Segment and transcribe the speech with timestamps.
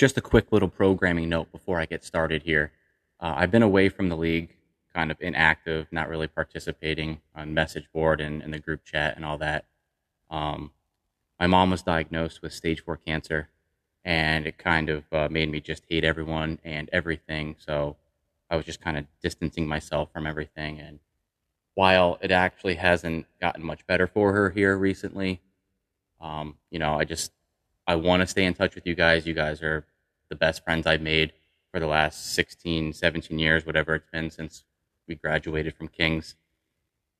[0.00, 2.72] just a quick little programming note before I get started here.
[3.20, 4.56] Uh, I've been away from the league,
[4.94, 9.26] kind of inactive, not really participating on message board and, and the group chat and
[9.26, 9.66] all that.
[10.30, 10.70] Um,
[11.38, 13.50] my mom was diagnosed with stage four cancer,
[14.02, 17.56] and it kind of uh, made me just hate everyone and everything.
[17.58, 17.96] So
[18.48, 20.80] I was just kind of distancing myself from everything.
[20.80, 21.00] And
[21.74, 25.42] while it actually hasn't gotten much better for her here recently,
[26.22, 27.32] um, you know, I just
[27.90, 29.26] I want to stay in touch with you guys.
[29.26, 29.84] You guys are
[30.28, 31.32] the best friends I've made
[31.72, 34.62] for the last 16, 17 years, whatever it's been since
[35.08, 36.36] we graduated from Kings.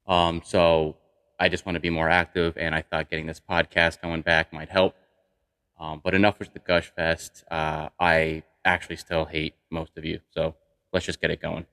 [0.06, 0.96] Um, so
[1.40, 4.52] I just want to be more active, and I thought getting this podcast going back
[4.52, 4.94] might help.
[5.76, 7.42] Um, but enough with the gush fest.
[7.50, 10.54] Uh, I actually still hate most of you, so
[10.92, 11.66] let's just get it going.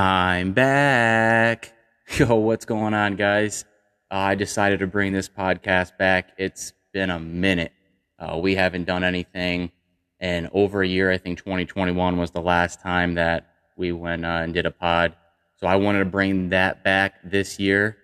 [0.00, 1.74] I'm back.
[2.16, 3.66] Yo, what's going on, guys?
[4.10, 6.30] Uh, I decided to bring this podcast back.
[6.38, 7.72] It's been a minute.
[8.18, 9.70] Uh, we haven't done anything
[10.18, 11.10] in over a year.
[11.10, 15.16] I think 2021 was the last time that we went uh, and did a pod.
[15.56, 17.98] So I wanted to bring that back this year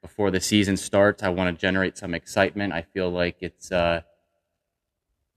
[0.00, 1.22] before the season starts.
[1.22, 2.72] I want to generate some excitement.
[2.72, 4.00] I feel like it's uh,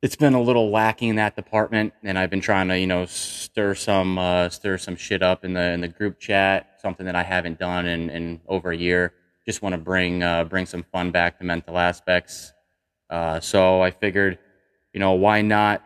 [0.07, 3.05] it's been a little lacking in that department, and I've been trying to, you know,
[3.07, 6.79] stir some uh, stir some shit up in the in the group chat.
[6.81, 9.11] Something that I haven't done in, in over a year.
[9.45, 12.53] Just want to bring uh, bring some fun back to mental aspects.
[13.09, 14.39] Uh, so I figured,
[14.93, 15.83] you know, why not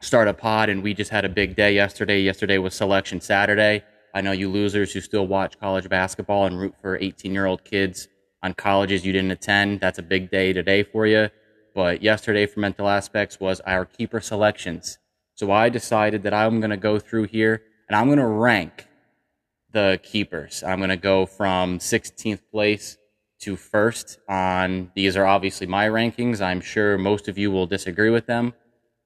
[0.00, 0.68] start a pod?
[0.68, 2.20] And we just had a big day yesterday.
[2.20, 3.84] Yesterday was selection Saturday.
[4.14, 7.62] I know you losers who still watch college basketball and root for 18 year old
[7.62, 8.08] kids
[8.42, 9.78] on colleges you didn't attend.
[9.78, 11.30] That's a big day today for you
[11.78, 14.98] but yesterday for mental aspects was our keeper selections.
[15.36, 18.88] So I decided that I'm going to go through here and I'm going to rank
[19.70, 20.64] the keepers.
[20.64, 22.98] I'm going to go from 16th place
[23.42, 26.40] to first on these are obviously my rankings.
[26.40, 28.54] I'm sure most of you will disagree with them.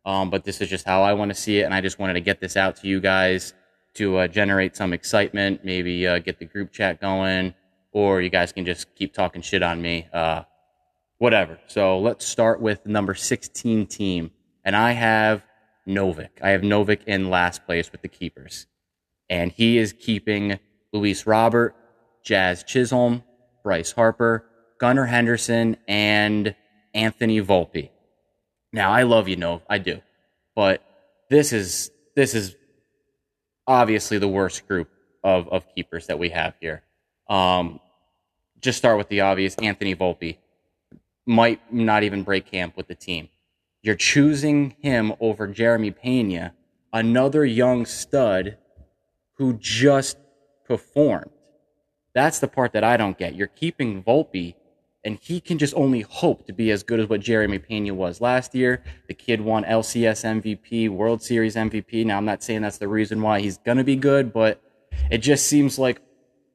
[0.07, 1.65] Um, but this is just how I want to see it.
[1.65, 3.53] And I just wanted to get this out to you guys
[3.97, 7.53] to uh, generate some excitement, maybe uh, get the group chat going,
[7.93, 10.09] or you guys can just keep talking shit on me.
[10.11, 10.45] Uh,
[11.23, 11.57] whatever.
[11.69, 14.33] So let's start with number 16 team.
[14.65, 15.45] And I have
[15.87, 16.31] Novik.
[16.43, 18.67] I have Novik in last place with the keepers.
[19.31, 20.59] And he is keeping
[20.93, 21.77] Luis Robert,
[22.25, 23.23] Jazz Chisholm,
[23.63, 24.45] Bryce Harper,
[24.79, 26.57] Gunnar Henderson, and
[26.93, 27.91] Anthony Volpe.
[28.73, 29.63] Now I love you, Nov.
[29.71, 30.01] I do.
[30.57, 30.83] But
[31.31, 32.57] this is this is
[33.69, 34.91] obviously the worst group
[35.23, 36.83] of, of keepers that we have here.
[37.29, 37.79] Um,
[38.61, 40.39] just start with the obvious Anthony Volpe
[41.27, 43.29] might not even break camp with the team.
[43.83, 46.55] You're choosing him over Jeremy Pena,
[46.93, 48.57] another young stud
[49.37, 50.17] who just
[50.65, 51.31] performed.
[52.15, 53.35] That's the part that I don't get.
[53.35, 54.55] You're keeping Volpe,
[55.05, 58.21] and he can just only hope to be as good as what Jeremy Pena was
[58.21, 58.85] last year.
[59.09, 62.07] The kid won LCS MVP, World Series MVP.
[62.07, 64.63] Now, I'm not saying that's the reason why he's going to be good, but
[65.11, 66.01] it just seems like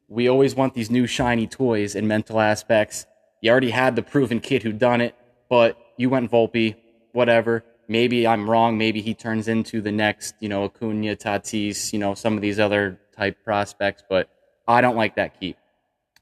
[0.08, 3.06] we always want these new shiny toys and mental aspects
[3.42, 5.16] you already had the proven kid who done it,
[5.50, 6.76] but you went Volpe,
[7.12, 7.64] whatever.
[7.88, 8.78] Maybe I'm wrong.
[8.78, 12.60] Maybe he turns into the next, you know, Acuna, Tatis, you know, some of these
[12.60, 14.30] other type prospects, but
[14.68, 15.58] I don't like that keep.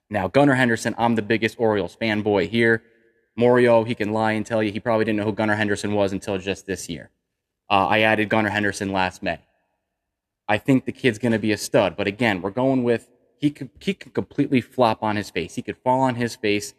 [0.09, 2.83] Now, Gunnar Henderson, I'm the biggest Orioles fanboy here.
[3.35, 6.13] Morio, he can lie and tell you he probably didn't know who Gunnar Henderson was
[6.13, 7.09] until just this year.
[7.69, 9.39] Uh, I added Gunnar Henderson last May.
[10.47, 13.49] I think the kid's going to be a stud, but again, we're going with he
[13.49, 15.55] could he could completely flop on his face.
[15.55, 16.73] He could fall on his face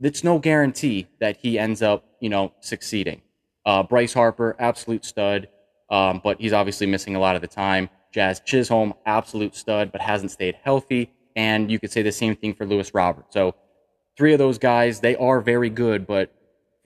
[0.00, 3.22] it's no guarantee that he ends up, you know, succeeding.
[3.66, 5.48] Uh, Bryce Harper, absolute stud,
[5.90, 7.90] um, but he's obviously missing a lot of the time.
[8.12, 11.10] Jazz Chisholm, absolute stud, but hasn't stayed healthy.
[11.36, 13.26] And you could say the same thing for Luis Robert.
[13.30, 13.54] So
[14.16, 16.32] three of those guys, they are very good, but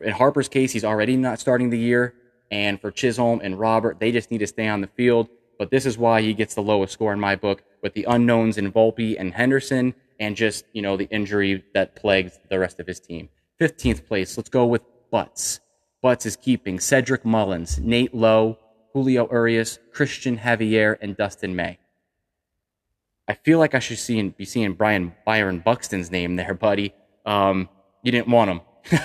[0.00, 2.14] in Harper's case, he's already not starting the year.
[2.50, 5.28] And for Chisholm and Robert, they just need to stay on the field.
[5.58, 8.58] But this is why he gets the lowest score in my book with the unknowns
[8.58, 12.86] in Volpe and Henderson and just, you know, the injury that plagues the rest of
[12.86, 13.28] his team.
[13.60, 15.60] 15th place, let's go with Butts.
[16.02, 18.58] Butts is keeping Cedric Mullins, Nate Lowe,
[18.92, 21.78] Julio Urias, Cristian Javier, and Dustin May.
[23.28, 26.92] I feel like I should see, be seeing Brian Byron Buxton's name there, buddy.
[27.24, 27.68] Um,
[28.02, 28.60] you didn't want him.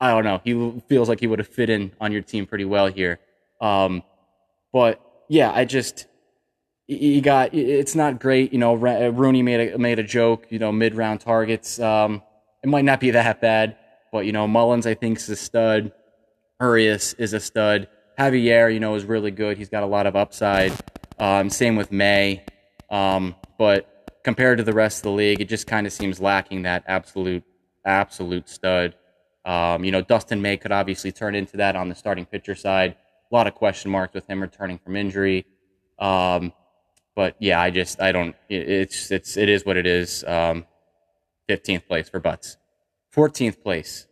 [0.00, 0.40] I don't know.
[0.44, 3.20] He feels like he would have fit in on your team pretty well here.
[3.60, 4.02] Um,
[4.72, 6.06] but yeah, I just
[6.86, 8.52] you got it's not great.
[8.52, 10.46] You know, Rooney made a made a joke.
[10.50, 11.78] You know, mid round targets.
[11.78, 12.22] Um,
[12.62, 13.76] it might not be that bad,
[14.12, 15.92] but you know, Mullins I think is a stud.
[16.60, 17.88] Urias is a stud.
[18.18, 19.58] Javier, you know, is really good.
[19.58, 20.72] He's got a lot of upside.
[21.18, 22.44] Um, same with May.
[22.90, 26.62] Um, but compared to the rest of the league, it just kind of seems lacking
[26.62, 27.42] that absolute,
[27.84, 28.94] absolute stud.
[29.44, 32.96] Um, you know, Dustin May could obviously turn into that on the starting pitcher side.
[33.30, 35.46] A lot of question marks with him returning from injury.
[35.98, 36.52] Um,
[37.14, 38.34] but yeah, I just I don't.
[38.48, 40.24] It's it's it is what it is.
[40.24, 40.66] Um,
[41.48, 42.56] 15th place for Butts.
[43.14, 44.06] 14th place.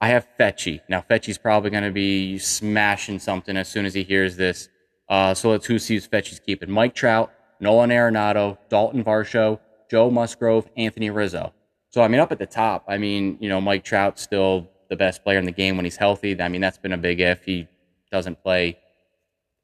[0.00, 0.80] I have Fetchy.
[0.88, 4.68] Now Fetchy's probably going to be smashing something as soon as he hears this.
[5.08, 6.70] Uh, so let's who sees Fetchy's keeping.
[6.70, 11.52] Mike Trout, Nolan Arenado, Dalton Varsho, Joe Musgrove, Anthony Rizzo.
[11.90, 14.96] So I mean, up at the top, I mean, you know, Mike Trout's still the
[14.96, 16.40] best player in the game when he's healthy.
[16.40, 17.44] I mean, that's been a big if.
[17.44, 17.68] He
[18.10, 18.78] doesn't play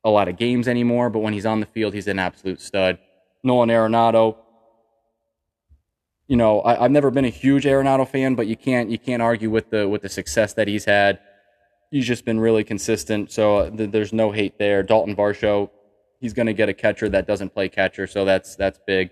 [0.05, 2.99] a lot of games anymore, but when he's on the field, he's an absolute stud.
[3.45, 4.37] Nolan Arenado,
[6.29, 9.21] you know, I, have never been a huge Arenado fan, but you can't you can't
[9.21, 11.21] argue with the with the success that he's had.
[11.91, 14.83] He's just been really consistent, so uh, th- there's no hate there.
[14.83, 15.69] Dalton Varsho,
[16.21, 19.11] he's going to get a catcher that doesn't play catcher, so that's that's big.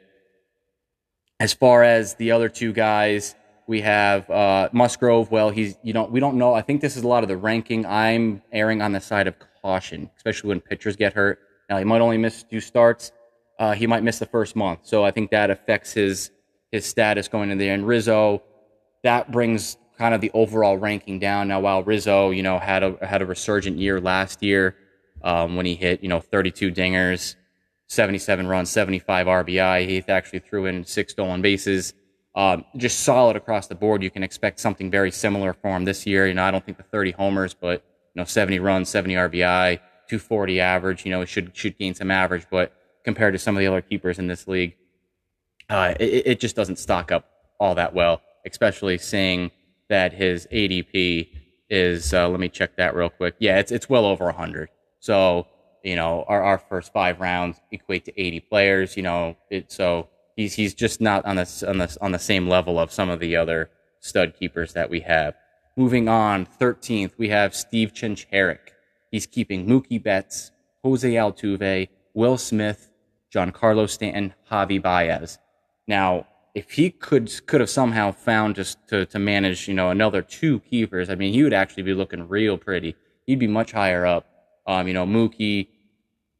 [1.38, 3.34] As far as the other two guys,
[3.66, 5.30] we have uh, Musgrove.
[5.30, 6.54] Well, he's you know we don't know.
[6.54, 7.84] I think this is a lot of the ranking.
[7.84, 11.38] I'm erring on the side of caution, especially when pitchers get hurt.
[11.68, 13.12] Now he might only miss two starts.
[13.58, 16.30] Uh, he might miss the first month, so I think that affects his
[16.72, 17.74] his status going in there.
[17.74, 18.42] And Rizzo,
[19.02, 21.48] that brings kind of the overall ranking down.
[21.48, 24.76] Now, while Rizzo, you know, had a had a resurgent year last year
[25.22, 27.36] um, when he hit you know 32 dingers,
[27.88, 29.86] 77 runs, 75 RBI.
[29.86, 31.94] He actually threw in six stolen bases.
[32.34, 34.02] Um, just solid across the board.
[34.02, 36.28] You can expect something very similar for him this year.
[36.28, 37.84] You know, I don't think the 30 homers, but
[38.14, 39.76] you know, 70 runs, 70 RBI,
[40.08, 41.04] 240 average.
[41.04, 42.72] You know, should should gain some average, but
[43.04, 44.74] compared to some of the other keepers in this league,
[45.68, 47.26] uh, it, it just doesn't stock up
[47.58, 48.20] all that well.
[48.46, 49.50] Especially seeing
[49.88, 51.28] that his ADP
[51.68, 52.12] is.
[52.12, 53.34] Uh, let me check that real quick.
[53.38, 54.68] Yeah, it's it's well over 100.
[54.98, 55.46] So
[55.82, 58.96] you know, our, our first five rounds equate to 80 players.
[58.96, 62.48] You know, it, so he's he's just not on the on the on the same
[62.48, 63.70] level of some of the other
[64.00, 65.34] stud keepers that we have.
[65.80, 68.74] Moving on, 13th, we have Steve Chincherick.
[69.10, 70.50] He's keeping Mookie Betts,
[70.84, 72.90] Jose Altuve, Will Smith,
[73.34, 75.38] Giancarlo Stanton, Javi Baez.
[75.88, 80.20] Now, if he could could have somehow found just to, to manage, you know, another
[80.20, 82.94] two keepers, I mean, he would actually be looking real pretty.
[83.24, 84.26] He'd be much higher up.
[84.66, 85.68] Um, you know, Mookie,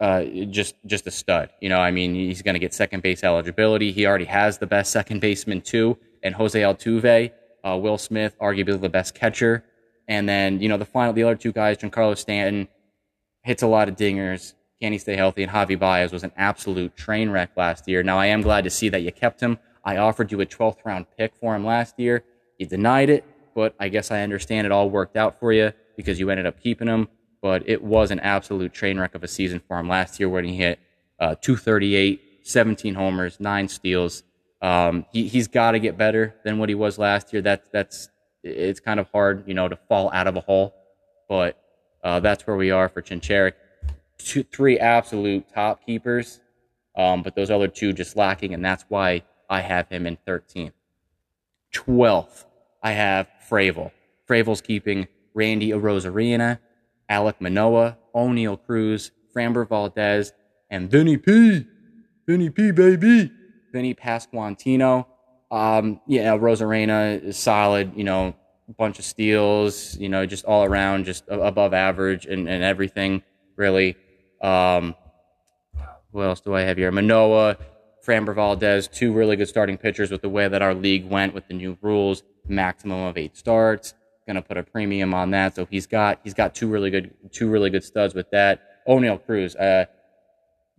[0.00, 1.48] uh, just just a stud.
[1.62, 3.90] You know, I mean, he's going to get second base eligibility.
[3.90, 7.32] He already has the best second baseman too, and Jose Altuve
[7.64, 9.64] uh, Will Smith, arguably the best catcher.
[10.08, 12.68] And then, you know, the final, the other two guys, Giancarlo Stanton
[13.42, 14.54] hits a lot of dingers.
[14.80, 15.42] Can he stay healthy?
[15.42, 18.02] And Javi Baez was an absolute train wreck last year.
[18.02, 19.58] Now, I am glad to see that you kept him.
[19.84, 22.24] I offered you a 12th round pick for him last year.
[22.58, 23.24] You denied it,
[23.54, 26.60] but I guess I understand it all worked out for you because you ended up
[26.60, 27.08] keeping him.
[27.42, 30.44] But it was an absolute train wreck of a season for him last year when
[30.44, 30.78] he hit
[31.18, 34.22] uh, 238, 17 homers, nine steals.
[34.62, 37.42] Um, he, he's got to get better than what he was last year.
[37.42, 38.08] That's that's
[38.42, 40.74] it's kind of hard, you know, to fall out of a hole,
[41.28, 41.60] but
[42.02, 43.54] uh, that's where we are for Chincherick.
[44.18, 46.40] Two, three absolute top keepers,
[46.96, 50.72] um, but those other two just lacking, and that's why I have him in 13th.
[51.72, 52.44] 12th,
[52.82, 53.92] I have Fravel.
[54.28, 56.58] Fravel's keeping Randy Arozarena,
[57.08, 60.32] Alec Manoah, Oneil Cruz, Framber Valdez,
[60.70, 61.66] and Vinny P.
[62.26, 63.30] Vinny P, baby.
[63.72, 65.06] Vinny Pasquantino.
[65.50, 68.34] Um, yeah, Arozarena is solid, you know,
[68.78, 73.22] bunch of steals, you know, just all around, just above average and, and everything,
[73.56, 73.96] really.
[74.40, 74.94] Um,
[76.12, 76.90] what else do I have here?
[76.90, 77.56] Manoah,
[78.04, 81.46] Framber Valdez, two really good starting pitchers with the way that our league went with
[81.48, 83.94] the new rules, maximum of eight starts.
[84.26, 85.56] Gonna put a premium on that.
[85.56, 88.86] So he's got he's got two really good two really good studs with that.
[88.86, 89.86] Oneil Cruz, uh,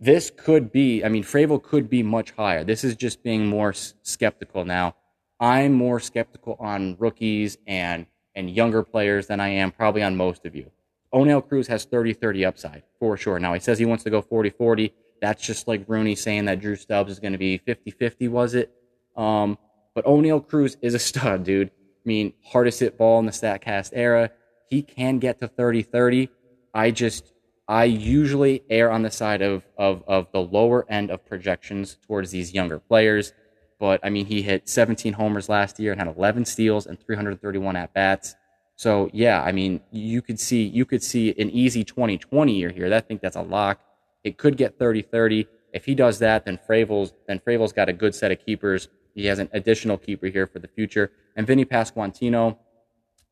[0.02, 2.64] this could be, I mean, Fravel could be much higher.
[2.64, 4.96] This is just being more skeptical now.
[5.38, 10.44] I'm more skeptical on rookies and, and younger players than I am probably on most
[10.44, 10.72] of you.
[11.14, 13.38] Oneil Cruz has 30 30 upside for sure.
[13.38, 14.92] Now, he says he wants to go 40 40.
[15.20, 18.54] That's just like Rooney saying that Drew Stubbs is going to be 50 50, was
[18.54, 18.72] it?
[19.16, 19.56] Um,
[19.94, 21.68] but Oneil Cruz is a stud, dude.
[21.68, 21.72] I
[22.04, 24.32] mean, hardest hit ball in the StatCast era.
[24.68, 26.28] He can get to 30 30.
[26.74, 27.32] I just,
[27.72, 32.30] I usually err on the side of, of, of the lower end of projections towards
[32.30, 33.32] these younger players.
[33.80, 37.74] But I mean, he hit 17 homers last year and had 11 steals and 331
[37.76, 38.34] at bats.
[38.76, 42.92] So yeah, I mean, you could see you could see an easy 2020 year here.
[42.92, 43.80] I think that's a lock.
[44.22, 45.46] It could get 30-30.
[45.72, 48.88] If he does that, then Fravel's then Fravel's got a good set of keepers.
[49.14, 51.10] He has an additional keeper here for the future.
[51.36, 52.58] And Vinny Pasquantino,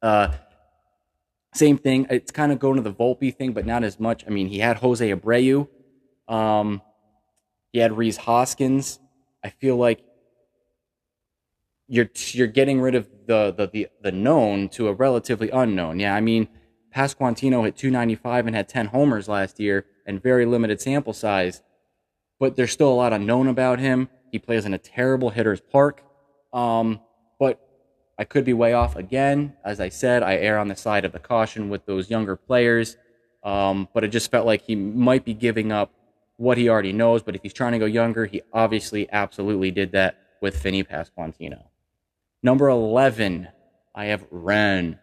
[0.01, 0.33] uh,
[1.53, 2.07] same thing.
[2.11, 4.25] It's kind of going to the Volpe thing, but not as much.
[4.27, 5.69] I mean, he had Jose Abreu.
[6.29, 6.81] Um,
[7.73, 9.01] he had Rhys Hoskins.
[9.45, 10.05] I feel like
[11.89, 15.99] you're you're getting rid of the, the the the known to a relatively unknown.
[15.99, 16.49] Yeah, I mean,
[16.95, 21.63] Pasquantino hit 295 and had 10 homers last year and very limited sample size,
[22.39, 24.09] but there's still a lot unknown about him.
[24.31, 26.03] He plays in a terrible hitter's park.
[26.53, 27.01] Um,
[28.21, 29.55] I could be way off again.
[29.65, 32.99] As I said, I err on the side of the caution with those younger players.
[33.43, 35.91] Um, but it just felt like he might be giving up
[36.37, 37.23] what he already knows.
[37.23, 41.63] But if he's trying to go younger, he obviously absolutely did that with Vinny Pasquantino.
[42.43, 43.49] Number 11,
[43.95, 44.99] I have Ren,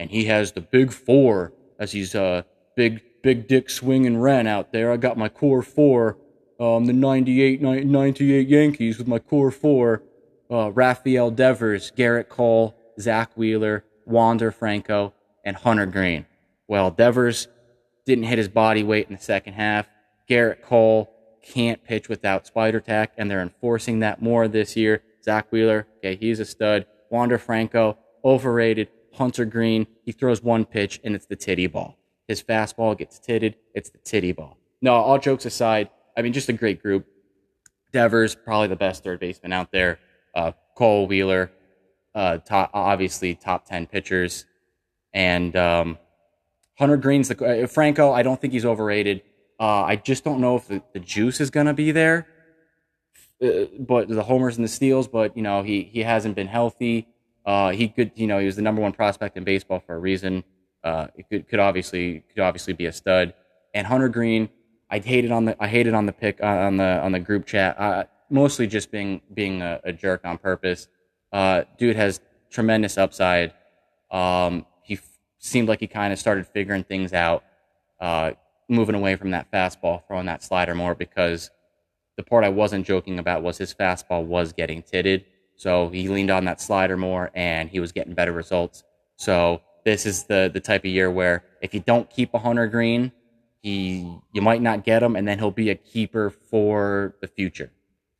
[0.00, 2.42] and he has the big four as he's a uh,
[2.74, 4.90] big, big dick swinging Ren out there.
[4.90, 6.18] I got my core four,
[6.58, 10.02] um, the 98, 98 Yankees with my core four
[10.50, 15.12] uh, Rafael Devers, Gerrit Cole, Zack Wheeler, Wander Franco,
[15.44, 16.26] and Hunter Greene.
[16.68, 17.48] Well, Devers
[18.04, 19.88] didn't hit his body weight in the second half.
[20.28, 21.10] Gerrit Cole
[21.42, 25.02] can't pitch without spider tack, and they're enforcing that more this year.
[25.24, 26.86] Zack Wheeler, okay, he's a stud.
[27.10, 28.88] Wander Franco, overrated.
[29.12, 31.96] Hunter Greene, he throws one pitch, and it's the titty ball.
[32.28, 34.58] His fastball gets titted, it's the titty ball.
[34.82, 37.06] No, all jokes aside, I mean, just a great group.
[37.92, 39.98] Devers, probably the best third baseman out there
[40.36, 41.50] uh, Cole Wheeler,
[42.14, 44.44] uh, top, obviously top 10 pitchers.
[45.12, 45.98] And um,
[46.78, 48.12] Hunter Greene's the uh, Franco.
[48.12, 49.22] I don't think he's overrated.
[49.58, 52.28] Uh, I just don't know if the, the juice is going to be there.
[53.42, 57.06] Uh, but the homers and the steals, but you know he he hasn't been healthy.
[57.44, 59.98] Uh, he could you know he was the number one prospect in baseball for a
[59.98, 60.44] reason.
[60.84, 63.34] It could could obviously could obviously be a stud.
[63.74, 64.48] And Hunter Greene,
[64.90, 68.08] I hated on the I hated on the pick on the on the group chat.
[68.30, 70.88] Mostly just being being a, a jerk on purpose.
[71.32, 73.52] Uh, dude has tremendous upside.
[74.10, 77.44] Um, he f- seemed like he kind of started figuring things out,
[78.00, 78.32] uh,
[78.68, 81.50] moving away from that fastball, throwing that slider more because
[82.16, 85.24] the part I wasn't joking about was his fastball was getting titted.
[85.56, 88.84] So he leaned on that slider more and he was getting better results.
[89.16, 92.66] So this is the, the type of year where if you don't keep a Hunter
[92.66, 93.12] Greene,
[93.62, 97.70] he, you might not get him and then he'll be a keeper for the future.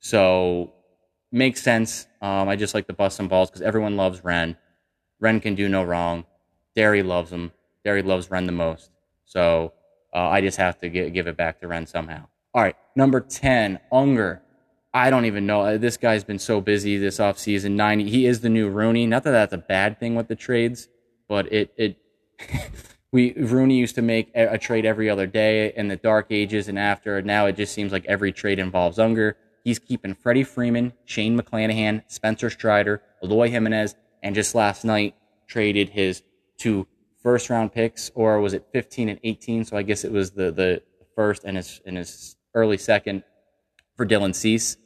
[0.07, 0.73] So
[1.33, 2.07] makes sense.
[2.23, 4.57] Um, I just like the bust some balls because everyone loves Ren.
[5.19, 6.25] Ren can do no wrong.
[6.77, 7.51] Derry loves him.
[7.85, 8.93] Derry loves Ren the most.
[9.25, 9.73] So
[10.15, 12.29] uh, I just have to give, give it back to Ren somehow.
[12.55, 14.43] All right, number 10, Unger.
[14.95, 15.63] I don't even know.
[15.63, 17.73] Uh, this guy's been so busy this offseason.
[17.73, 18.09] 90.
[18.09, 19.07] He is the new Rooney.
[19.07, 20.87] Not that that's a bad thing with the trades,
[21.29, 21.97] but it it
[23.13, 26.69] we Rooney used to make a, a, trade every other day in the dark ages
[26.69, 27.21] and after.
[27.23, 29.37] Now it just seems like every trade involves Unger.
[29.67, 35.17] He's keeping Freddie Freeman, Shane McClanahan, Spencer Strider, Eloy Jimenez, and just last night
[35.49, 36.23] traded his
[36.57, 36.87] two
[37.21, 39.65] first round picks, or was it 15 and 18?
[39.65, 40.83] So I guess it was the the
[41.17, 43.25] first and his and his early second
[43.97, 44.77] for Dylan Cease.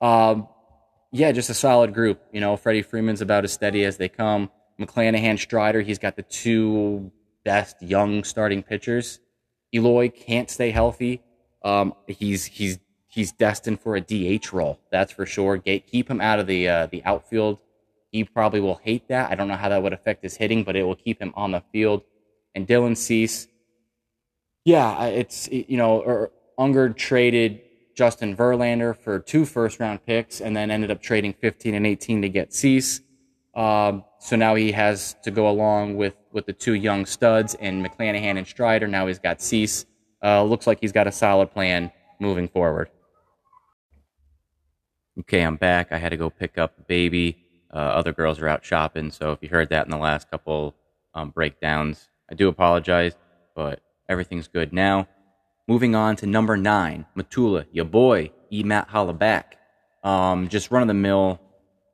[0.00, 0.48] Um,
[1.12, 2.22] yeah, just a solid group.
[2.32, 4.50] You know, Freddie Freeman's about as steady as they come.
[4.80, 7.12] McClanahan, Strider, he's got the two
[7.44, 9.20] best young starting pitchers.
[9.74, 11.20] Eloy can't stay healthy.
[11.62, 12.78] Um, he's he's
[13.14, 14.80] he's destined for a DH role.
[14.90, 15.56] That's for sure.
[15.58, 17.58] keep him out of the uh, the outfield.
[18.10, 19.30] He probably will hate that.
[19.30, 21.52] I don't know how that would affect his hitting, but it will keep him on
[21.52, 22.02] the field.
[22.54, 23.48] And Dylan Cease,
[24.64, 27.60] yeah, it's you know, er, Unger traded
[27.94, 32.22] Justin Verlander for two first round picks, and then ended up trading 15 and 18
[32.22, 33.00] to get Cease.
[33.54, 37.84] Um, so now he has to go along with with the two young studs and
[37.84, 38.88] McClanahan and Strider.
[38.88, 39.86] Now he's got Cease.
[40.22, 42.90] Uh, looks like he's got a solid plan moving forward.
[45.20, 45.92] Okay, I'm back.
[45.92, 47.38] I had to go pick up the baby.
[47.72, 50.74] Uh, other girls are out shopping, so if you heard that in the last couple
[51.14, 53.14] um, breakdowns, I do apologize,
[53.54, 55.06] but everything's good now.
[55.68, 58.62] Moving on to number nine, Matula, your boy, E.
[58.64, 59.44] Matt Hollaback.
[60.02, 61.40] Um, just run of the mill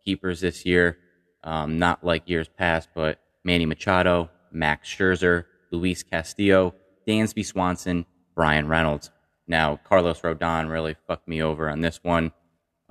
[0.04, 0.98] keepers this year.
[1.44, 6.74] Um, not like years past, but Manny Machado, Max Scherzer, Luis Castillo,
[7.06, 9.10] Dansby Swanson, Bryan Reynolds.
[9.46, 12.32] Now, Carlos Rodon really fucked me over on this one.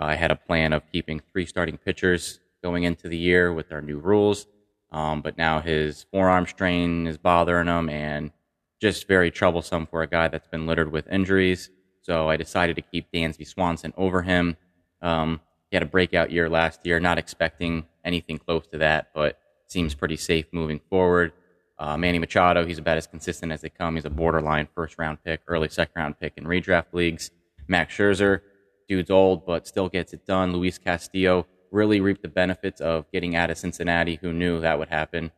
[0.02, 3.82] I had a plan of keeping three starting pitchers going into the year with our
[3.82, 4.48] new rules,
[4.94, 8.32] um, but now his forearm strain is bothering him and
[8.80, 11.70] just very troublesome for a guy that's been littered with injuries.
[12.02, 14.56] So I decided to keep Dansby Swanson over him.
[15.02, 19.38] Um, he had a breakout year last year, not expecting anything close to that, but
[19.68, 21.34] seems pretty safe moving forward.
[21.78, 23.96] Uh, Manny Machado, he's about as consistent as they come.
[23.96, 27.32] He's a borderline first round pick, early second round pick in redraft leagues.
[27.68, 28.42] Max Scherzer,
[28.90, 30.52] dude's old, but still gets it done.
[30.52, 34.16] Luis Castillo, really reaped the benefits of getting out of Cincinnati.
[34.22, 35.32] Who knew that would happen?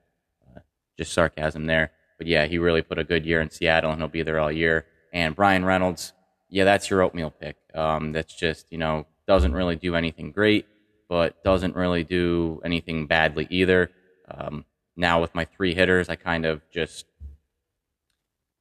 [0.55, 0.61] Uh,
[0.97, 1.91] just sarcasm there.
[2.17, 4.51] But yeah, he really put a good year in Seattle, and he'll be there all
[4.51, 4.85] year.
[5.13, 6.13] And Bryan Reynolds,
[6.49, 7.57] yeah, that's your oatmeal pick.
[7.73, 10.67] Um, that's just you know doesn't really do anything great,
[11.09, 13.91] but doesn't really do anything badly either.
[14.29, 14.65] Um,
[14.95, 17.05] now with my three hitters, I kind of just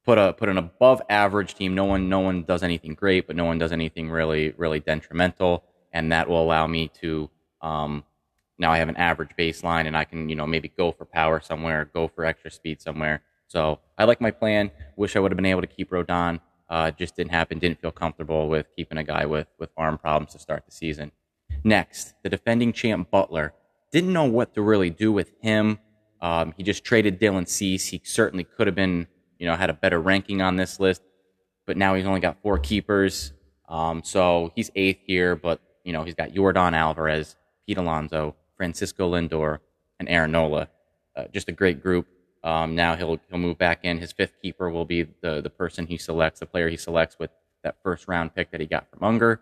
[0.05, 1.75] put a put an above average team.
[1.75, 5.63] No one no one does anything great, but no one does anything really really detrimental,
[5.91, 7.29] and that will allow me to
[7.61, 8.03] um,
[8.57, 11.39] now I have an average baseline, and I can you know maybe go for power
[11.39, 13.21] somewhere, go for extra speed somewhere.
[13.47, 14.71] So I like my plan.
[14.95, 16.39] Wish I would have been able to keep Rodon.
[16.69, 17.59] Uh, just didn't happen.
[17.59, 21.11] Didn't feel comfortable with keeping a guy with with arm problems to start the season.
[21.63, 23.53] Next, the defending champ Butler
[23.91, 25.79] didn't know what to really do with him.
[26.21, 27.89] Um, he just traded Dylan Cease.
[27.89, 29.07] He certainly could have been
[29.41, 31.01] you know, had a better ranking on this list,
[31.65, 33.33] but now he's only got four keepers.
[33.67, 39.11] Um, so he's eighth here, but, you know, he's got Yordan Alvarez, Pete Alonso, Francisco
[39.11, 39.57] Lindor,
[39.99, 40.69] and Aaron Nola.
[41.15, 42.05] Uh, just a great group.
[42.43, 43.97] Um, now he'll he'll move back in.
[43.97, 47.31] His fifth keeper will be the the person he selects, the player he selects with
[47.63, 49.41] that first round pick that he got from Unger.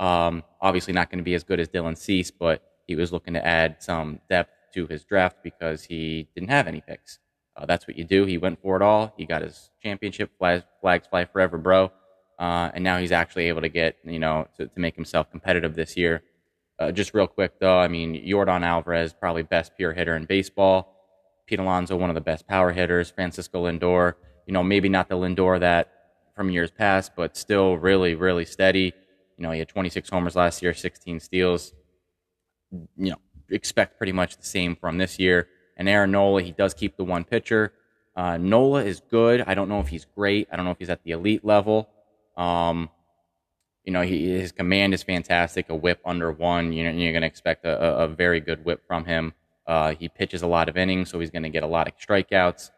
[0.00, 3.34] Um, obviously not going to be as good as Dylan Cease, but he was looking
[3.34, 7.18] to add some depth to his draft because he didn't have any picks.
[7.56, 8.24] Uh, that's what you do.
[8.24, 9.14] He went for it all.
[9.16, 11.92] He got his championship flags, flags fly forever, bro.
[12.38, 15.74] Uh, and now he's actually able to get, you know, to, to make himself competitive
[15.74, 16.22] this year.
[16.78, 20.90] Uh, just real quick though, I mean, Yordan Alvarez, probably best pure hitter in baseball.
[21.46, 23.10] Pete Alonso, one of the best power hitters.
[23.10, 24.14] Francisco Lindor,
[24.46, 25.92] you know, maybe not the Lindor that
[26.34, 28.92] from years past, but still really, really steady.
[29.36, 31.72] You know, he had 26 homers last year, 16 steals.
[32.72, 33.16] You know,
[33.50, 35.48] expect pretty much the same from this year.
[35.76, 37.72] And Aaron Nola, he does keep the one pitcher.
[38.16, 39.42] Uh, Nola is good.
[39.46, 40.48] I don't know if he's great.
[40.52, 41.88] I don't know if he's at the elite level.
[42.36, 42.90] Um,
[43.84, 45.68] you know, he, his command is fantastic.
[45.68, 48.82] A whip under one, you know, you're going to expect a, a, very good whip
[48.86, 49.34] from him.
[49.66, 51.94] Uh, he pitches a lot of innings, so he's going to get a lot of
[51.98, 52.70] strikeouts.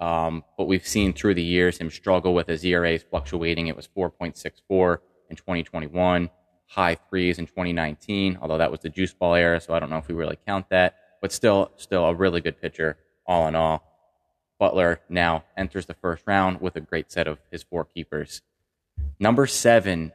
[0.00, 3.66] Um, but we've seen through the years him struggle with his ERAs fluctuating.
[3.66, 4.98] It was 4.64
[5.30, 6.30] in 2021,
[6.66, 9.98] high threes in 2019, although that was the juice ball era, so I don't know
[9.98, 13.82] if we really count that but still, still a really good pitcher all in all.
[14.58, 18.42] Butler now enters the first round with a great set of his four keepers.
[19.18, 20.12] Number seven,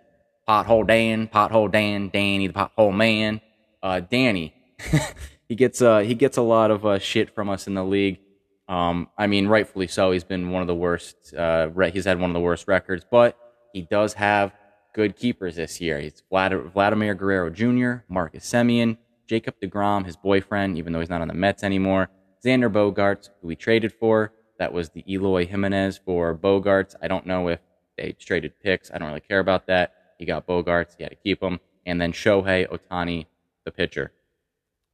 [0.48, 3.42] Pothole Dan, Pothole Dan, Danny the Pothole Man.
[3.82, 4.54] Uh, Danny,
[5.50, 8.20] he gets uh, he gets a lot of uh, shit from us in the league.
[8.68, 10.12] Um, I mean, rightfully so.
[10.12, 11.34] He's been one of the worst.
[11.34, 13.36] Uh, he's had one of the worst records, but
[13.74, 14.54] he does have
[14.94, 16.00] good keepers this year.
[16.00, 18.98] He's Vladimir Guerrero Jr., Marcus Semien,
[19.30, 22.10] Jacob DeGrom, his boyfriend, even though he's not on the Mets anymore.
[22.44, 24.34] Xander Bogaerts, who we traded for.
[24.58, 26.96] That was the Eloy Jimenez for Bogaerts.
[27.00, 27.60] I don't know if
[27.96, 28.90] they traded picks.
[28.92, 29.94] I don't really care about that.
[30.18, 30.96] He got Bogaerts.
[30.98, 31.60] He had to keep him.
[31.86, 33.28] And then Shohei Ohtani,
[33.66, 34.12] the pitcher.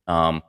[0.06, 0.43] Um,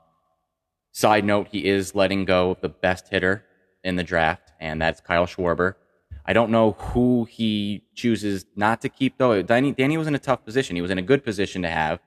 [0.90, 3.44] side note, he is letting go of the best hitter
[3.84, 5.76] in the draft, and that's Kyle Schwarber.
[6.26, 9.40] I don't know who he chooses not to keep, though.
[9.42, 10.74] Danny, Danny was in a tough position.
[10.74, 12.00] He was in a good position to have,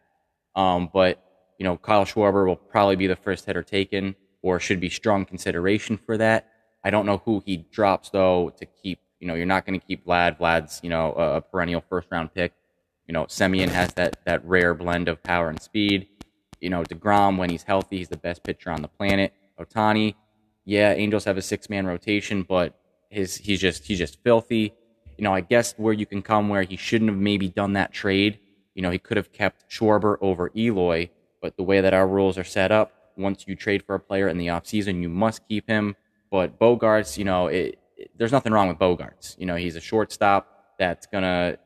[0.55, 1.23] um, but
[1.59, 5.25] you know, Kyle Schwarber will probably be the first hitter taken or should be strong
[5.25, 6.47] consideration for that.
[6.83, 8.99] I don't know who he drops though to keep.
[9.19, 10.39] You know, you're not going to keep Vlad.
[10.39, 12.53] Vlad's you know a perennial first round pick.
[13.05, 16.07] You know, Semien has that that rare blend of power and speed.
[16.61, 19.33] You know, Degrom when he's healthy, he's the best pitcher on the planet.
[19.59, 20.15] Ohtani,
[20.63, 24.73] yeah, Angels have a six man rotation, but his he's just he's just filthy.
[25.17, 27.91] You know, I guess where you can come where he shouldn't have maybe done that
[27.91, 28.39] trade.
[28.73, 31.09] You know, he could have kept Schwarber over Eloy
[31.41, 34.27] but the way that our rules are set up, once you trade for a player
[34.27, 35.95] in the offseason, you must keep him.
[36.31, 39.37] But Bogaerts, you know, it, it, there's nothing wrong with Bogaerts.
[39.37, 41.57] You know, he's a shortstop that's gonna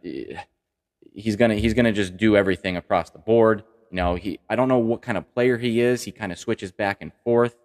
[1.13, 3.63] he's gonna he's gonna just do everything across the board.
[3.91, 6.03] You know, he I don't know what kind of player he is.
[6.03, 7.55] He kind of switches back and forth.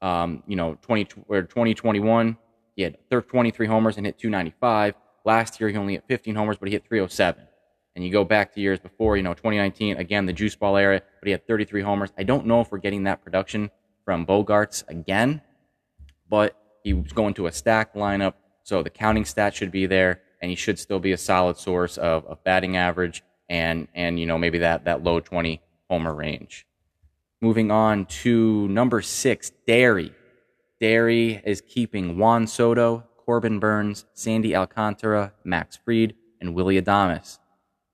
[0.00, 2.36] Um, you know, 20 or 2021,
[2.76, 4.94] he had 23 homers and hit 295.
[5.24, 7.44] Last year, he only hit 15 homers, but he hit 307
[7.98, 11.02] and you go back to years before, you know, 2019, again, the juice ball era,
[11.18, 12.10] but he had 33 homers.
[12.16, 13.72] I don't know if we're getting that production
[14.04, 15.42] from Bogaerts again,
[16.30, 20.20] but he was going to a stacked lineup, so the counting stat should be there,
[20.40, 24.26] and he should still be a solid source of, of batting average and, and, you
[24.26, 26.68] know, maybe that, that low 20 homer range.
[27.40, 30.14] Moving on to number six, Derry.
[30.80, 37.40] Derry is keeping Juan Soto, Corbin Burnes, Sandy Alcantara, Max Fried, and Willie Adames.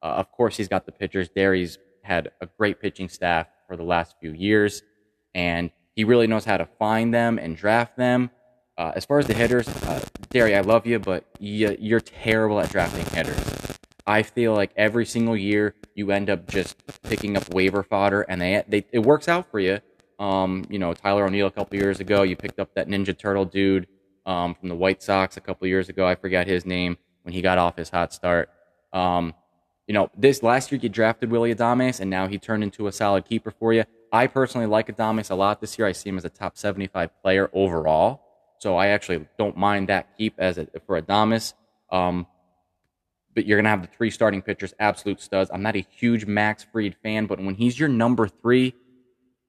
[0.04, 1.30] Uh, of course, he's got the pitchers.
[1.30, 4.82] Derry's had a great pitching staff for the last few years,
[5.34, 8.30] and he really knows how to find them and draft them.
[8.76, 12.60] Uh, as far as the hitters, uh, Derry, I love you, but you, are terrible
[12.60, 13.78] at drafting hitters.
[14.06, 18.40] I feel like every single year you end up just picking up waiver fodder, and
[18.40, 19.80] they, they it works out for you.
[20.18, 23.46] Um, you know, Tyler O'Neill a couple years ago, you picked up that Ninja Turtle
[23.46, 23.86] dude
[24.26, 26.06] um, from the White Sox a couple years ago.
[26.06, 28.50] I forgot his name when he got off his hot start.
[28.92, 29.34] Um,
[29.86, 32.92] you know, this last year you drafted Willy Adames, and now he turned into a
[32.92, 33.84] solid keeper for you.
[34.12, 35.86] I personally like Adames a lot this year.
[35.86, 38.22] I see him as a top 75 player overall.
[38.58, 41.52] So I actually don't mind that keep as a, for Adames.
[41.90, 42.26] Um,
[43.34, 45.50] but you're going to have the three starting pitchers, absolute studs.
[45.52, 48.74] I'm not a huge Max Fried fan, but when he's your number three,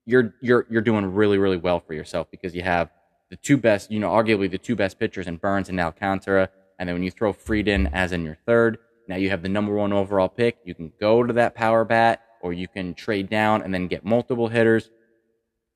[0.06, 2.90] you're you're you're doing really really well for yourself because you have
[3.30, 6.88] the two best, you know, arguably the two best pitchers in Burnes and Alcantara, and
[6.88, 9.74] then when you throw Fried in as in your third, now you have the number
[9.74, 10.58] one overall pick.
[10.66, 14.04] You can go to that power bat, or you can trade down and then get
[14.04, 14.90] multiple hitters.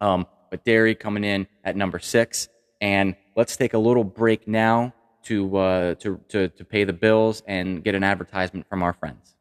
[0.01, 2.47] Um, but Derry coming in at number six,
[2.81, 7.43] and let's take a little break now to, uh, to, to, to pay the bills
[7.47, 9.35] and get an advertisement from our friends.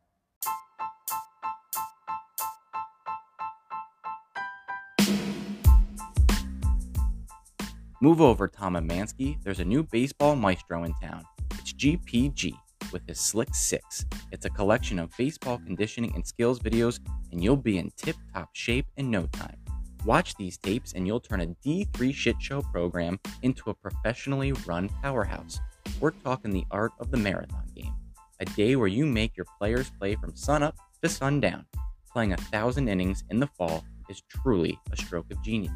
[8.00, 9.42] Move over, Tom Mansky.
[9.42, 11.24] There's a new baseball maestro in town.
[11.58, 12.54] It's GPG
[12.92, 14.04] with his Slick 6.
[14.32, 17.00] It's a collection of baseball conditioning and skills videos,
[17.32, 19.56] and you'll be in tip top shape in no time.
[20.04, 24.88] Watch these tapes, and you'll turn a D3 shit show program into a professionally run
[25.02, 25.60] powerhouse.
[26.00, 27.94] We're talking the art of the marathon game,
[28.40, 31.66] a day where you make your players play from sunup to sundown.
[32.10, 35.72] Playing a thousand innings in the fall is truly a stroke of genius.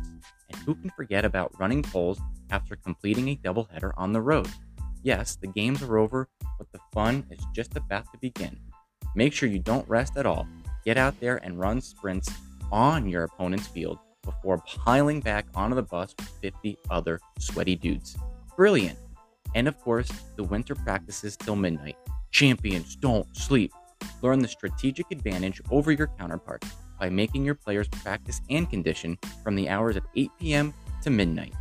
[0.50, 2.20] And who can forget about running poles
[2.50, 4.48] after completing a doubleheader on the road?
[5.02, 8.56] Yes, the games are over, but the fun is just about to begin.
[9.16, 10.46] Make sure you don't rest at all.
[10.84, 12.30] Get out there and run sprints
[12.70, 18.16] on your opponent's field before piling back onto the bus with 50 other sweaty dudes.
[18.56, 18.98] Brilliant!
[19.56, 21.96] And of course, the winter practices till midnight.
[22.30, 23.72] Champions don't sleep.
[24.22, 29.56] Learn the strategic advantage over your counterparts by making your players practice and condition from
[29.56, 30.72] the hours of 8 p.m.
[31.02, 31.54] to midnight,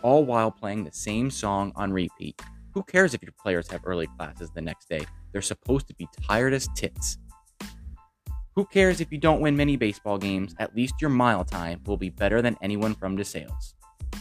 [0.00, 2.40] all while playing the same song on repeat.
[2.76, 5.00] Who cares if your players have early classes the next day?
[5.32, 7.16] They're supposed to be tired as tits.
[8.54, 10.54] Who cares if you don't win many baseball games?
[10.58, 13.72] At least your mile time will be better than anyone from DeSales.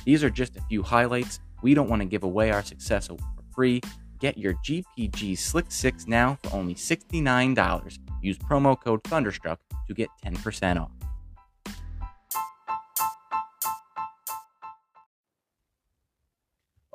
[0.06, 1.42] These are just a few highlights.
[1.64, 3.18] We don't want to give away our success for
[3.54, 3.82] free.
[4.22, 8.00] Get your GPG Slick 6 now for only $69.
[8.22, 10.92] Use promo code Thunderstruck to get 10% off.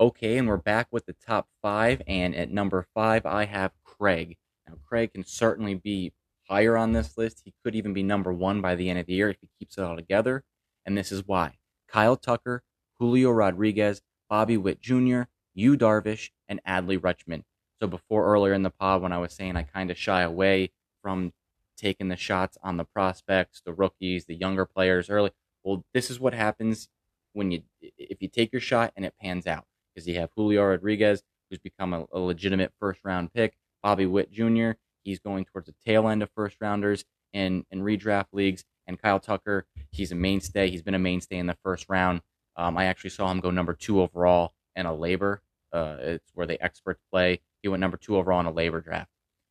[0.00, 2.00] Okay, and we're back with the top five.
[2.06, 4.38] And at number five, I have Craig.
[4.66, 6.14] Now, Craig can certainly be
[6.48, 7.42] higher on this list.
[7.44, 9.76] He could even be number one by the end of the year if he keeps
[9.76, 10.42] it all together.
[10.86, 12.62] And this is why Kyle Tucker,
[12.98, 17.42] Julio Rodriguez, Bobby Witt Jr., Yu Darvish, and Adley Rutschman.
[17.78, 20.70] So before earlier in the pod, when I was saying I kind of shy away
[21.02, 21.34] from
[21.76, 25.32] taking the shots on the prospects, the rookies, the younger players early,
[25.62, 26.88] well, this is what happens
[27.34, 27.64] when you
[27.98, 29.66] if you take your shot and it pans out.
[29.94, 34.30] Because you have Julio Rodriguez, who's become a, a legitimate first round pick, Bobby Witt
[34.30, 34.72] Jr.,
[35.02, 39.20] he's going towards the tail end of first rounders in, in redraft leagues, and Kyle
[39.20, 40.70] Tucker, he's a mainstay.
[40.70, 42.20] He's been a mainstay in the first round.
[42.56, 45.38] Um, I actually saw him go number two overall in a LABR.
[45.72, 47.40] Uh, it's where the experts play.
[47.62, 49.10] He went number two overall in a LABR draft.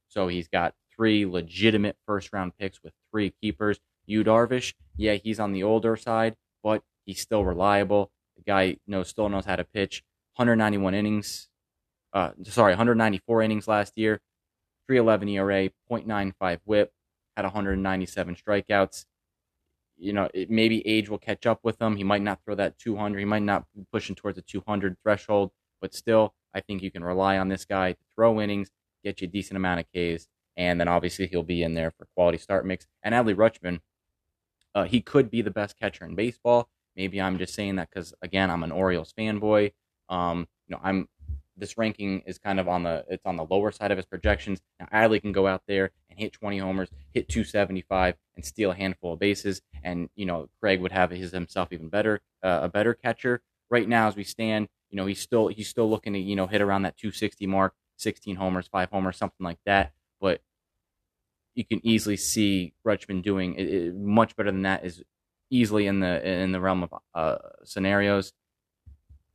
[0.09, 3.79] So he's got three legitimate first round picks with three keepers.
[4.05, 8.11] Yu Darvish, yeah, he's on the older side, but he's still reliable.
[8.35, 10.03] The guy knows still knows how to pitch.
[10.39, 11.49] 191 innings,
[12.13, 14.21] uh, sorry, 194 innings last year,
[14.87, 16.91] 311 ERA, 0.95 WHIP,
[17.35, 19.05] had 197 strikeouts
[19.99, 21.97] you know, it, maybe age will catch up with him.
[21.97, 23.19] He might not throw that 200.
[23.19, 27.03] He might not be pushing towards the 200 threshold, but still, I think you can
[27.03, 28.69] rely on this guy to throw innings,
[29.03, 32.07] get you a decent amount of Ks, and then obviously he'll be in there for
[32.15, 32.87] quality start mix.
[33.03, 33.79] And Adley Rutschman,
[34.73, 36.69] uh, he could be the best catcher in baseball.
[36.95, 39.73] Maybe I'm just saying that because again, I'm an Orioles fanboy.
[40.09, 41.07] Um, you know, I'm
[41.59, 44.61] this ranking is kind of on the it's on the lower side of his projections.
[44.79, 48.75] Now Adley can go out there and hit 20 homers, hit 275, and steal a
[48.75, 49.61] handful of bases.
[49.83, 53.87] And you know Craig would have his himself even better uh, a better catcher right
[53.87, 54.69] now as we stand.
[54.89, 57.73] You know he's still he's still looking to you know hit around that 260 mark,
[57.97, 59.91] 16 homers, five homers, something like that.
[60.19, 60.41] But
[61.55, 64.85] you can easily see Rutschman doing it, it, much better than that.
[64.85, 65.03] Is
[65.49, 68.33] easily in the in the realm of uh, scenarios.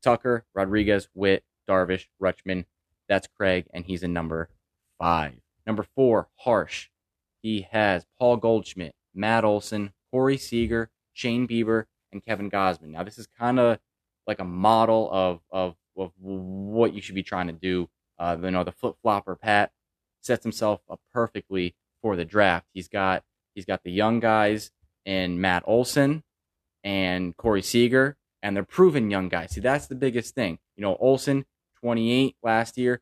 [0.04, 2.66] Tucker, Rodriguez, Witt, Darvish, Rutschman.
[3.08, 4.50] That's Craig, and he's in number
[4.98, 5.34] five.
[5.66, 6.88] Number four, Harsh.
[7.42, 12.90] He has Paul Goldschmidt, Matt Olson, Corey Seager, Shane Bieber, and Kevin Gausman.
[12.90, 13.78] Now, this is kind of
[14.26, 17.88] like a model of, of, of what you should be trying to do.
[18.18, 19.72] Uh, you know, the flip flopper Pat,
[20.20, 22.66] sets himself up perfectly for the draft.
[22.72, 23.22] He's got
[23.54, 24.70] he's got the young guys
[25.04, 26.22] in Matt Olson
[26.82, 29.52] and Corey Seager, and they're proven young guys.
[29.52, 30.58] See, that's the biggest thing.
[30.76, 31.46] You know, Olson,
[31.80, 33.00] 28 last year.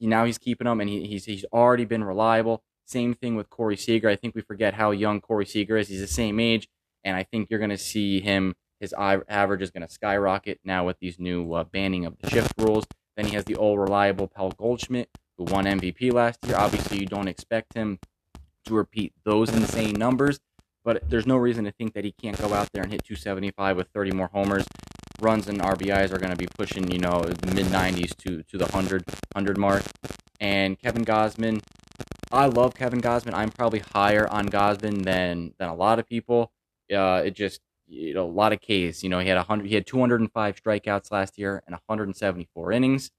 [0.00, 2.64] Now he's keeping them, and he, he's he's already been reliable.
[2.84, 4.08] Same thing with Corey Seager.
[4.08, 5.88] I think we forget how young Corey Seager is.
[5.88, 6.68] He's the same age,
[7.04, 8.56] and I think you're going to see him.
[8.80, 12.52] His average is going to skyrocket now with these new uh, banning of the shift
[12.58, 12.84] rules.
[13.16, 16.56] Then he has the old reliable Paul Goldschmidt, who won MVP last year.
[16.56, 18.00] Obviously, you don't expect him
[18.64, 20.40] to repeat those insane numbers,
[20.84, 23.76] but there's no reason to think that he can't go out there and hit 275
[23.76, 24.66] with 30 more homers.
[25.20, 28.58] Runs and RBIs are going to be pushing, you know, the mid 90s to to
[28.58, 29.84] the 100 100 mark.
[30.40, 31.62] And Kevin Gausman,
[32.32, 33.34] I love Kevin Gausman.
[33.34, 36.50] I'm probably higher on Gausman than than a lot of people.
[36.92, 39.04] Uh, it just you know a lot of Ks.
[39.04, 43.12] You know, he had 100, he had 205 strikeouts last year and 174 innings.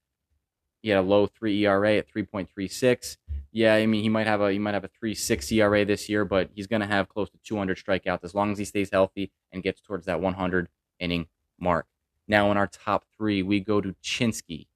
[0.82, 3.18] He had a low three ERA at 3.36
[3.54, 6.10] yeah, I mean he might have a he might have a three six ERA this
[6.10, 8.90] year, but he's going to have close to 200 strikeouts as long as he stays
[8.92, 10.68] healthy and gets towards that 100
[11.00, 11.28] inning
[11.60, 11.86] mark.
[12.28, 14.68] Now in our top three, we go to Chinsky.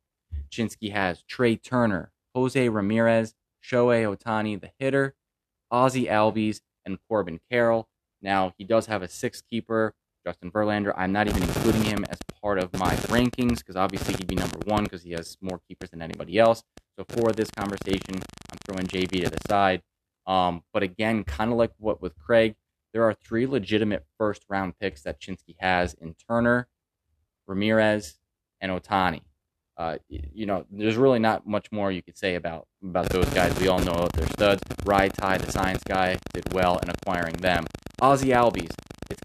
[0.51, 5.15] Chinsky has Trea Turner, Jose Ramirez, Shohei Ohtani, the hitter,
[5.71, 7.89] Ozzie Albies, and Corbin Carroll.
[8.21, 9.95] Now he does have a six keeper,
[10.27, 10.91] Justin Verlander.
[10.97, 14.59] I'm not even including him as part of my rankings because obviously he'd be number
[14.65, 16.63] one because he has more keepers than anybody else.
[16.97, 19.83] So for this conversation, I'm throwing JV to the side.
[20.25, 22.55] Um, but again, kind of like what with Craig,
[22.91, 26.67] there are three legitimate first round picks that Chinsky has in Turner,
[27.47, 28.17] Ramirez,
[28.59, 29.21] and Ohtani.
[29.77, 33.57] Uh, you know, there's really not much more you could say about about those guys.
[33.61, 34.61] We all know they're studs.
[34.83, 37.65] Rai Tai, the science guy, did well in acquiring them.
[38.01, 38.73] Ozzie Albies,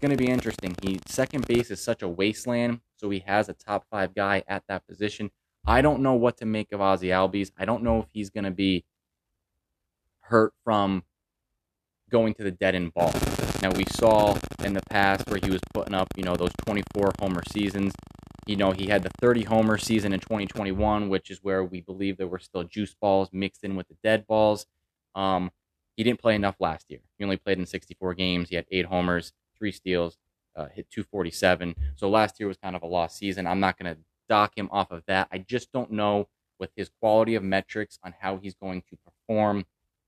[0.03, 0.75] going to be interesting.
[0.81, 4.63] He second base is such a wasteland, so he has a top five guy at
[4.67, 5.31] that position.
[5.65, 7.51] I don't know what to make of Ozzie Albies.
[7.57, 8.83] I don't know if he's going to be
[10.19, 11.03] hurt from
[12.11, 13.13] going to the dead end ball.
[13.61, 17.13] Now we saw in the past where he was putting up, you know, those 24
[17.21, 17.93] homer seasons.
[18.45, 22.17] You know, he had the 30 homer season in 2021, which is where we believe
[22.17, 24.65] there were still juice balls mixed in with the dead balls.
[25.15, 25.49] Um,
[25.95, 26.99] he didn't play enough last year.
[27.17, 28.49] He only played in 64 games.
[28.49, 29.31] He had eight homers,
[29.63, 30.17] three steals,
[30.57, 31.73] uh, hit 247.
[31.95, 33.47] So last year was kind of a lost season.
[33.47, 35.29] I'm not going to dock him off of that.
[35.31, 36.27] I just don't know
[36.59, 39.65] with his quality of metrics on how he's going to perform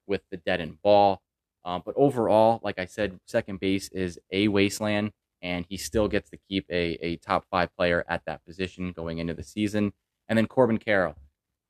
[0.07, 1.21] with the dead end ball.
[1.63, 6.29] Uh, but overall, like I said, second base is a wasteland, and he still gets
[6.31, 9.93] to keep a, a top five player at that position going into the season.
[10.27, 11.15] And then Corbin Carroll.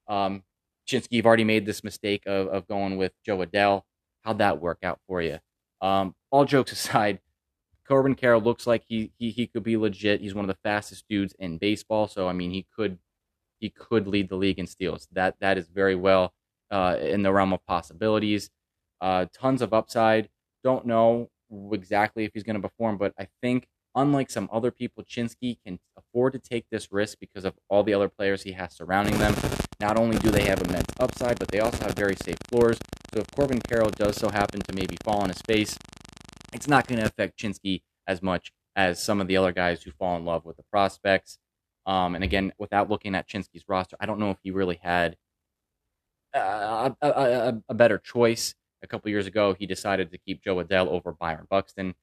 [0.08, 0.42] Um,
[0.88, 3.84] Chinski, you've already made this mistake of, of going with Jo Adell.
[4.24, 5.38] How'd that work out for you?
[5.82, 7.20] Um, all jokes aside,
[7.88, 10.22] Corbin Carroll looks like he, he he could be legit.
[10.22, 12.08] He's one of the fastest dudes in baseball.
[12.08, 12.98] So I mean, he could
[13.60, 15.08] he could lead the league in steals.
[15.12, 16.34] That that is very well
[16.72, 18.50] uh, in the realm of possibilities.
[19.02, 20.30] Uh, tons of upside.
[20.64, 21.30] Don't know
[21.72, 25.80] exactly if he's going to perform, but I think unlike some other people, Chinsky can
[25.98, 29.36] afford to take this risk because of all the other players he has surrounding them.
[29.80, 32.78] Not only do they have immense upside, but they also have very safe floors.
[33.14, 35.78] So if Corbin Carroll does so happen to maybe fall on his face,
[36.56, 39.92] it's not going to affect Chinsky as much as some of the other guys who
[39.92, 41.38] fall in love with the prospects.
[41.86, 45.18] Um, and again, without looking at Chinsky's roster, I don't know if he really had
[46.34, 48.56] a, a, a, better choice.
[48.82, 51.94] A couple years ago, he decided to keep Jo Adell over Byron Buxton.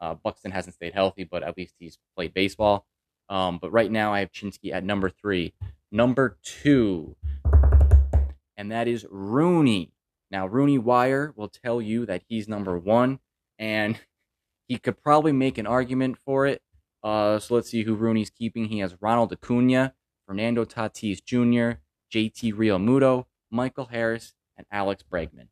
[0.00, 2.86] Uh, Buxton hasn't stayed healthy, but at least he's played baseball.
[3.28, 5.52] Um, but right now, I have Chinsky at number three.
[5.92, 7.16] Number two,
[8.56, 9.92] and that is Rooney.
[10.30, 13.20] Now, Rooney Wire will tell you that he's number one
[13.58, 13.98] and
[14.66, 16.62] he could probably make an argument for it.
[17.02, 18.66] Uh, so let's see who Rooney's keeping.
[18.66, 19.94] He has Ronald Acuna,
[20.26, 21.80] Fernando Tatis Jr.,
[22.12, 25.48] JT Realmuto, Michael Harris, and Alex Bregman.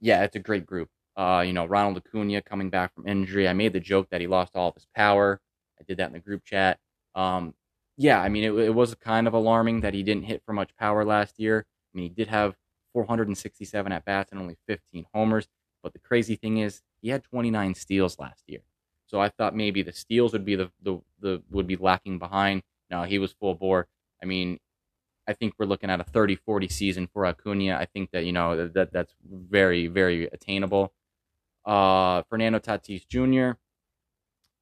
[0.00, 0.88] Yeah, it's a great group.
[1.16, 3.48] Uh, you know, Ronald Acuna coming back from injury.
[3.48, 5.40] I made the joke that he lost all of his power.
[5.80, 6.78] I did that in the group chat.
[7.14, 7.54] Um,
[7.96, 10.74] yeah, I mean, it, it was kind of alarming that he didn't hit for much
[10.76, 11.66] power last year.
[11.92, 12.54] I mean, he did have
[12.94, 15.48] 467 at bats and only 15 homers.
[15.82, 18.60] But the crazy thing is, he had 29 steals last year.
[19.06, 22.62] So I thought maybe the steals would be the, the, the would be lacking behind.
[22.90, 23.88] No, he was full bore.
[24.22, 24.58] I mean,
[25.26, 27.76] I think we're looking at a 30-40 season for Acuna.
[27.76, 30.92] I think that you know that that's very very attainable.
[31.64, 33.58] Uh, Fernando Tatis Jr.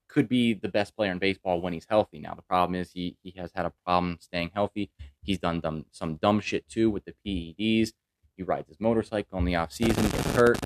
[0.08, 2.18] could be the best player in baseball when he's healthy.
[2.18, 4.90] Now the problem is he he has had a problem staying healthy.
[5.22, 7.92] He's done dumb, some dumb shit too with the PEDs.
[8.36, 10.58] He rides his motorcycle in the off season, gets hurt.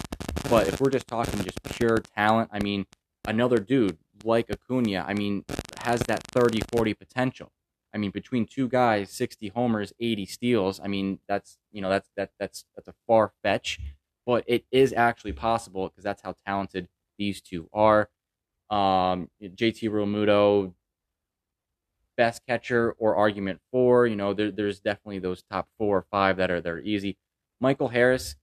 [0.51, 2.87] But if we're just talking just pure talent, I mean,
[3.27, 5.45] another dude like Acuna, I mean,
[5.79, 7.53] has that 30 40 potential.
[7.95, 10.81] I mean, between two guys, 60 homers, 80 steals.
[10.83, 13.79] I mean, that's you know that's that that's that's a far fetch,
[14.27, 18.09] but it is actually possible because that's how talented these two are.
[18.69, 20.75] Um, JT Realmuto,
[22.17, 24.07] best catcher or argument four.
[24.09, 27.17] You know, there, there's definitely those top four or five that are that are easy.
[27.61, 28.35] Michael Harris,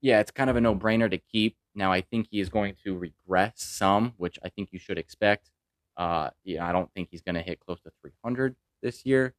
[0.00, 1.56] yeah, it's kind of a no brainer to keep.
[1.74, 5.50] Now, I think he is going to regress some, which I think you should expect.
[5.96, 9.34] Uh, yeah, I don't think he's going to hit close to 300 this year.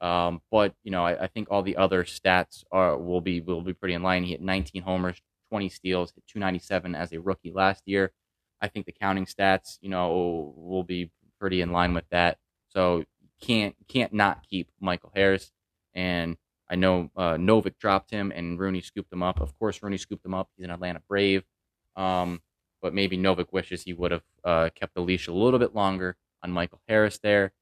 [0.00, 3.62] Um, but you know, I, I, think all the other stats are will be will
[3.62, 4.22] be pretty in line.
[4.22, 8.12] He hit 19 homers, 20 steals, hit 297 as a rookie last year.
[8.60, 12.38] I think the counting stats, you know, will be pretty in line with that.
[12.68, 13.04] So
[13.40, 15.50] can't can't not keep Michael Harris.
[15.94, 16.36] And
[16.70, 19.40] I know uh, Novak dropped him and Rooney scooped him up.
[19.40, 20.50] Of course, Rooney scooped him up.
[20.56, 21.44] He's an Atlanta Brave.
[21.96, 22.42] Um,
[22.80, 26.16] but maybe Novik wishes he would have uh, kept the leash a little bit longer
[26.42, 27.52] on Michael Harris there.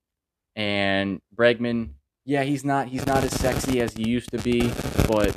[0.55, 1.90] And Bregman,
[2.25, 4.71] yeah, he's not he's not as sexy as he used to be,
[5.09, 5.35] but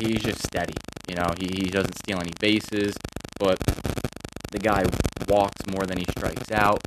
[0.00, 0.74] he's just steady.
[1.08, 2.96] You know, he, he doesn't steal any bases,
[3.38, 3.58] but
[4.50, 4.84] the guy
[5.28, 6.80] walks more than he strikes out.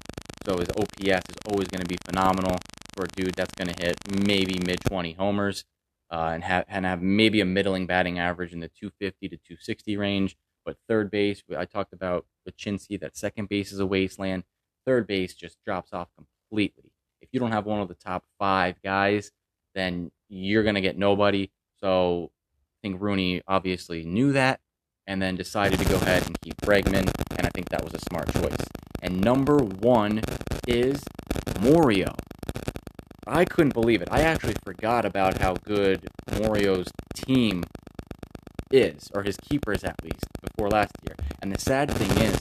[0.46, 2.58] So his OPS is always going to be phenomenal
[2.96, 5.66] for a dude that's going to hit maybe mid 20 homers
[6.12, 9.98] uh, and, have, and have maybe a middling batting average in the 250 to 260
[9.98, 10.38] range.
[10.66, 14.44] But third base, I talked about Wyshynski, that second base is a wasteland.
[14.86, 16.92] Third base just drops off completely.
[17.22, 19.32] If you don't have one of the top five guys,
[19.76, 21.52] then you're going to get nobody.
[21.80, 24.60] So I think Rooney obviously knew that
[25.08, 28.00] and then decided to go ahead and keep Bregman, and I think that was a
[28.00, 28.68] smart choice.
[29.02, 30.22] And number one
[30.68, 31.02] is
[31.62, 32.14] Morio.
[33.28, 34.08] I couldn't believe it.
[34.12, 37.64] I actually forgot about how good Morio's team
[38.72, 41.16] is, or his keepers at least, before last year.
[41.42, 42.38] And the sad thing is,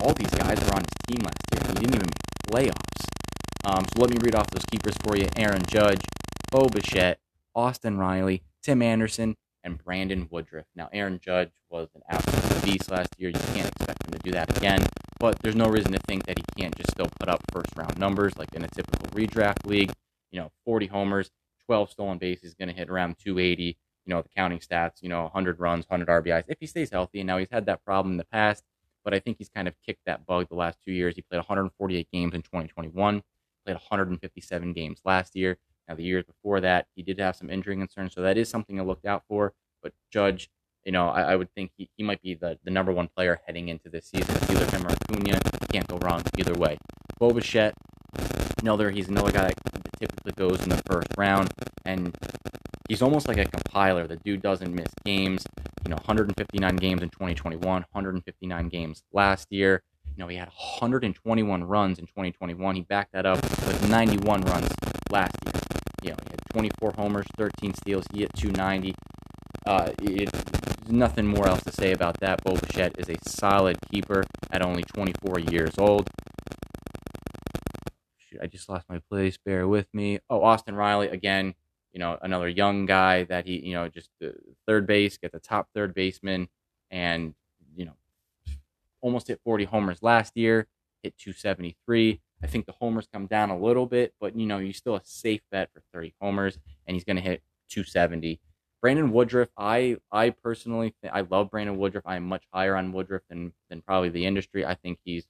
[0.00, 3.04] all these guys were on his team last year, he didn't even make playoffs.
[3.66, 6.00] Um, so let me read off those keepers for you Aaron Judge,
[6.50, 7.18] Bo Bichette,
[7.54, 10.66] Austin Riley, Tim Anderson, and Brandon Woodruff.
[10.76, 13.30] Now, Aaron Judge was an absolute beast last year.
[13.30, 14.86] You can't expect him to do that again,
[15.18, 17.98] but there's no reason to think that he can't just still put up first round
[17.98, 19.92] numbers like in a typical redraft league.
[20.34, 21.30] You know, 40 homers,
[21.66, 23.78] 12 stolen bases, going to hit around 280.
[24.06, 27.20] You know, the counting stats, you know, 100 runs, 100 RBIs if he stays healthy.
[27.20, 28.64] And now he's had that problem in the past,
[29.04, 31.14] but I think he's kind of kicked that bug the last two years.
[31.14, 33.22] He played 148 games in 2021,
[33.64, 35.56] played 157 games last year.
[35.88, 38.76] Now, the years before that, he did have some injury concerns, so that is something
[38.76, 39.52] to look out for.
[39.82, 40.50] But Judge,
[40.84, 43.40] you know, I, I would think he, he might be the, the number one player
[43.46, 44.34] heading into this season.
[44.34, 45.38] It's either him or Acuna.
[45.70, 46.78] Can't go wrong either way.
[47.18, 47.30] Bo
[48.60, 51.52] another, he's another guy that typically goes in the first round,
[51.84, 52.14] and
[52.88, 54.06] he's almost like a compiler.
[54.06, 55.46] The dude doesn't miss games.
[55.84, 59.82] You know, 159 games in 2021, 159 games last year.
[60.16, 62.76] You know, he had 121 runs in 2021.
[62.76, 64.72] He backed that up with 91 runs
[65.10, 65.60] last year.
[66.02, 68.04] You know, he had 24 homers, 13 steals.
[68.12, 68.94] He hit 290.
[69.66, 70.30] Uh, it,
[70.88, 72.42] nothing more else to say about that.
[72.44, 76.08] Bo is a solid keeper at only 24 years old.
[78.34, 79.36] Shoot, I just lost my place.
[79.36, 80.18] Bear with me.
[80.28, 81.54] Oh, Austin Riley again.
[81.92, 84.34] You know, another young guy that he, you know, just the
[84.66, 86.48] third base, get the top third baseman,
[86.90, 87.34] and
[87.76, 87.94] you know,
[89.00, 90.66] almost hit 40 homers last year,
[91.02, 92.20] hit 273.
[92.42, 95.02] I think the homers come down a little bit, but you know, he's still a
[95.04, 98.40] safe bet for 30 homers, and he's going to hit 270.
[98.82, 102.04] Brandon Woodruff, I I personally I love Brandon Woodruff.
[102.06, 104.66] I am much higher on Woodruff than than probably the industry.
[104.66, 105.26] I think he's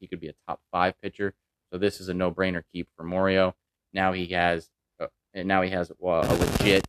[0.00, 1.34] he could be a top five pitcher.
[1.72, 3.54] So this is a no brainer keep for Morio.
[3.92, 6.84] Now he has uh, and now he has uh, a legit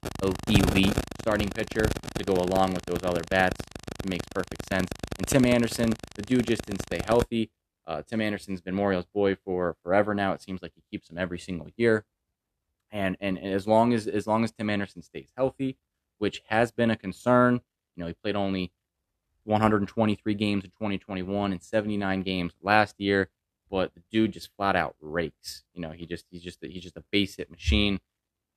[0.48, 1.86] elite starting pitcher
[2.18, 3.58] to go along with those other bats.
[4.04, 4.88] It makes perfect sense.
[5.18, 7.52] And Tim Anderson, the dude just didn't stay healthy.
[7.86, 10.34] Uh, Tim Anderson's been Morio's boy for forever now.
[10.34, 12.06] It seems like he keeps him every single year.
[12.92, 15.78] And and as long as as long as Tim Anderson stays healthy,
[16.18, 17.62] which has been a concern,
[17.96, 18.72] you know, he played only
[19.44, 23.30] 123 games in 2021 and 79 games last year,
[23.70, 25.64] but the dude just flat out rakes.
[25.74, 28.00] You know, he just he's just he's just a base hit machine.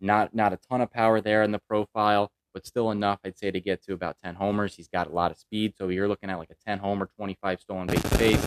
[0.01, 3.51] Not not a ton of power there in the profile, but still enough, I'd say,
[3.51, 4.77] to get to about 10 homers.
[4.77, 7.60] He's got a lot of speed, so you're looking at like a 10 homer, 25
[7.60, 8.46] stolen base pace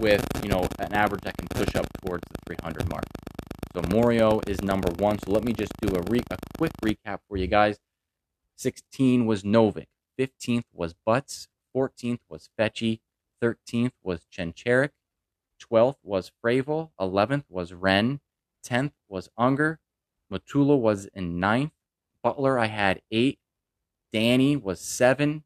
[0.00, 3.04] with you know an average that can push up towards the 300 mark.
[3.74, 5.18] So Morio is number one.
[5.18, 7.78] So let me just do a, re- a quick recap for you guys.
[8.56, 9.86] 16 was Novik,
[10.18, 11.48] 15th was Butts.
[11.74, 13.00] 14th was Fetchy.
[13.42, 14.90] 13th was Chencherek.
[15.70, 16.90] 12th was Fravel.
[17.00, 18.20] 11th was Wren.
[18.66, 19.80] 10th was Unger.
[20.32, 21.72] Matula was in ninth.
[22.22, 23.38] Butler, I had eight.
[24.12, 25.44] Danny was seven.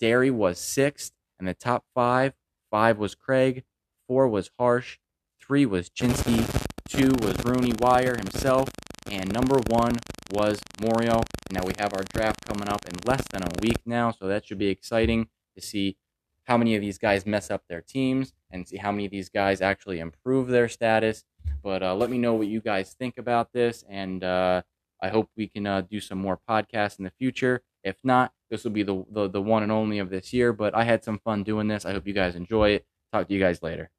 [0.00, 1.12] Derry was sixth.
[1.38, 2.34] And the top five
[2.70, 3.64] five was Craig.
[4.06, 4.98] Four was Harsh.
[5.40, 6.44] Three was Chinsky.
[6.88, 8.68] two was Rooney Wire himself,
[9.10, 9.96] and number one
[10.32, 11.22] was Morio.
[11.48, 14.26] And now we have our draft coming up in less than a week now, so
[14.26, 15.96] that should be exciting to see
[16.46, 19.28] how many of these guys mess up their teams and see how many of these
[19.28, 21.24] guys actually improve their status.
[21.62, 24.62] But uh, let me know what you guys think about this, and uh,
[25.02, 27.62] I hope we can uh, do some more podcasts in the future.
[27.84, 30.52] If not, this will be the, the the one and only of this year.
[30.52, 31.84] But I had some fun doing this.
[31.84, 32.86] I hope you guys enjoy it.
[33.12, 33.90] Talk to you guys later.